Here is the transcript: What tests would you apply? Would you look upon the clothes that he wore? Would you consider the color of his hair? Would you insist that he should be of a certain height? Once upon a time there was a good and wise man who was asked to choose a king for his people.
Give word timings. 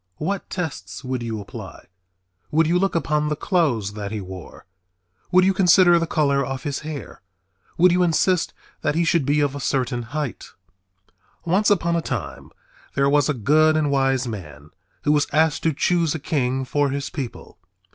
What 0.17 0.49
tests 0.49 1.03
would 1.03 1.21
you 1.21 1.39
apply? 1.39 1.85
Would 2.49 2.65
you 2.65 2.79
look 2.79 2.95
upon 2.95 3.29
the 3.29 3.35
clothes 3.35 3.93
that 3.93 4.11
he 4.11 4.19
wore? 4.19 4.65
Would 5.31 5.45
you 5.45 5.53
consider 5.53 5.99
the 5.99 6.07
color 6.07 6.43
of 6.43 6.63
his 6.63 6.79
hair? 6.79 7.21
Would 7.77 7.91
you 7.91 8.01
insist 8.01 8.51
that 8.81 8.95
he 8.95 9.03
should 9.05 9.27
be 9.27 9.41
of 9.41 9.53
a 9.53 9.59
certain 9.59 10.01
height? 10.01 10.53
Once 11.45 11.69
upon 11.69 11.95
a 11.95 12.01
time 12.01 12.49
there 12.95 13.11
was 13.11 13.29
a 13.29 13.35
good 13.35 13.77
and 13.77 13.91
wise 13.91 14.27
man 14.27 14.71
who 15.03 15.11
was 15.11 15.27
asked 15.31 15.61
to 15.61 15.71
choose 15.71 16.15
a 16.15 16.19
king 16.19 16.65
for 16.65 16.89
his 16.89 17.11
people. 17.11 17.59